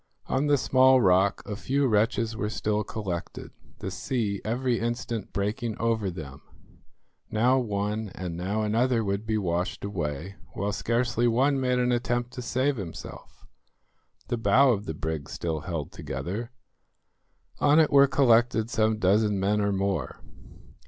On 0.25 0.47
the 0.47 0.57
small 0.57 0.99
rock 0.99 1.43
a 1.45 1.55
few 1.55 1.85
wretches 1.85 2.35
were 2.35 2.49
still 2.49 2.83
collected, 2.83 3.51
the 3.81 3.91
sea 3.91 4.41
every 4.43 4.79
instant 4.79 5.31
breaking 5.31 5.77
over 5.77 6.09
them. 6.09 6.41
Now 7.29 7.59
one 7.59 8.09
and 8.15 8.35
now 8.35 8.63
another 8.63 9.03
would 9.03 9.27
be 9.27 9.37
washed 9.37 9.85
away, 9.85 10.37
while 10.53 10.71
scarcely 10.71 11.27
one 11.27 11.59
made 11.61 11.77
an 11.77 11.91
attempt 11.91 12.31
to 12.31 12.41
save 12.41 12.77
himself. 12.77 13.45
The 14.27 14.37
bow 14.37 14.71
of 14.71 14.85
the 14.85 14.95
brig 14.95 15.29
still 15.29 15.59
held 15.59 15.91
together. 15.91 16.49
On 17.59 17.79
it 17.79 17.91
were 17.91 18.07
collected 18.07 18.71
some 18.71 18.97
dozen 18.97 19.39
men 19.39 19.61
or 19.61 19.71
more. 19.71 20.19